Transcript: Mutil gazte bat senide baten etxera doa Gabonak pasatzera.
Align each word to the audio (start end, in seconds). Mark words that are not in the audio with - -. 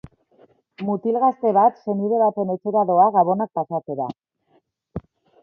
Mutil 0.87 1.19
gazte 1.23 1.51
bat 1.57 1.77
senide 1.81 2.23
baten 2.23 2.55
etxera 2.55 2.83
doa 2.93 3.07
Gabonak 3.19 3.53
pasatzera. 3.61 4.11